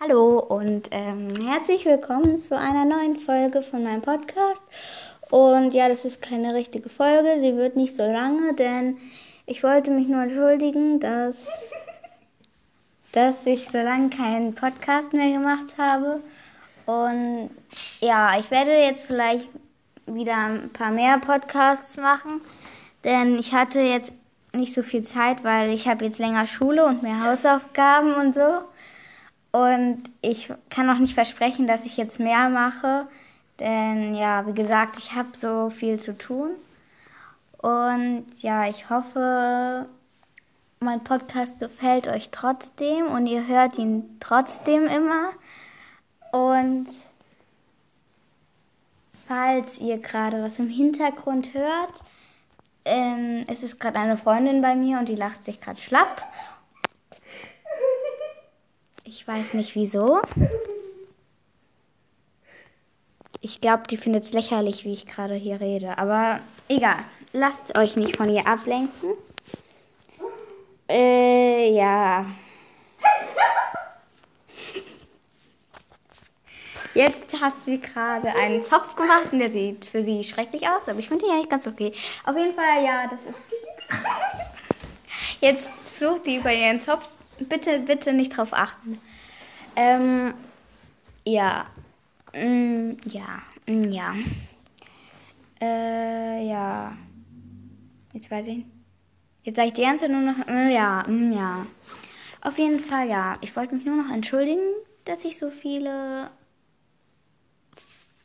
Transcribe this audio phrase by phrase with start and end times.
[0.00, 4.62] Hallo und ähm, herzlich willkommen zu einer neuen Folge von meinem Podcast.
[5.28, 8.98] Und ja, das ist keine richtige Folge, die wird nicht so lange, denn
[9.44, 11.48] ich wollte mich nur entschuldigen, dass,
[13.12, 16.20] dass ich so lange keinen Podcast mehr gemacht habe.
[16.86, 17.50] Und
[17.98, 19.48] ja, ich werde jetzt vielleicht
[20.06, 22.40] wieder ein paar mehr Podcasts machen,
[23.02, 24.12] denn ich hatte jetzt
[24.52, 28.60] nicht so viel Zeit, weil ich habe jetzt länger Schule und mehr Hausaufgaben und so.
[29.50, 33.08] Und ich kann auch nicht versprechen, dass ich jetzt mehr mache,
[33.60, 36.50] denn ja, wie gesagt, ich habe so viel zu tun.
[37.58, 39.88] Und ja, ich hoffe,
[40.80, 45.30] mein Podcast gefällt euch trotzdem und ihr hört ihn trotzdem immer.
[46.30, 46.86] Und
[49.26, 52.02] falls ihr gerade was im Hintergrund hört,
[52.84, 56.26] ähm, es ist gerade eine Freundin bei mir und die lacht sich gerade schlapp.
[59.18, 60.22] Ich weiß nicht wieso.
[63.40, 65.98] Ich glaube, die findet es lächerlich, wie ich gerade hier rede.
[65.98, 66.38] Aber
[66.68, 66.98] egal.
[67.32, 69.14] Lasst euch nicht von ihr ablenken.
[70.88, 72.26] Äh, ja.
[76.94, 81.00] Jetzt hat sie gerade einen Zopf gemacht und der sieht für sie schrecklich aus, aber
[81.00, 81.92] ich finde ihn eigentlich ganz okay.
[82.24, 83.52] Auf jeden Fall, ja, das ist.
[85.40, 87.08] Jetzt flucht sie über ihren Zopf.
[87.40, 89.00] Bitte, bitte nicht drauf achten.
[89.78, 90.34] Ähm,
[91.24, 91.66] ja.
[92.34, 93.42] Mm, ja.
[93.66, 94.14] Mm, ja.
[95.60, 96.96] Äh, ja.
[98.12, 98.64] Jetzt weiß ich.
[99.44, 100.46] Jetzt sage ich die ganze Zeit nur noch.
[100.48, 101.66] Mm, ja, mm, ja.
[102.40, 103.34] Auf jeden Fall, ja.
[103.40, 104.64] Ich wollte mich nur noch entschuldigen,
[105.04, 106.32] dass ich so viele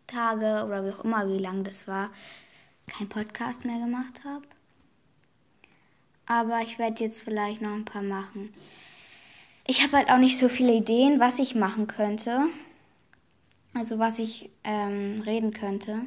[0.07, 2.09] Tage oder wie auch immer, wie lang das war,
[2.87, 4.45] kein Podcast mehr gemacht habe.
[6.25, 8.51] Aber ich werde jetzt vielleicht noch ein paar machen.
[9.65, 12.47] Ich habe halt auch nicht so viele Ideen, was ich machen könnte.
[13.73, 16.01] Also was ich ähm, reden könnte.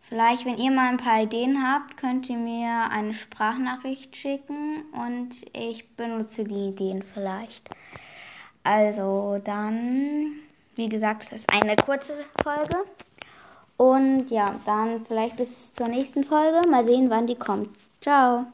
[0.00, 5.30] Vielleicht, wenn ihr mal ein paar Ideen habt, könnt ihr mir eine Sprachnachricht schicken und
[5.52, 7.68] ich benutze die Ideen vielleicht.
[8.62, 10.32] Also dann,
[10.76, 12.76] wie gesagt, das ist eine kurze Folge.
[13.76, 16.68] Und ja, dann vielleicht bis zur nächsten Folge.
[16.68, 17.70] Mal sehen, wann die kommt.
[18.00, 18.46] Ciao.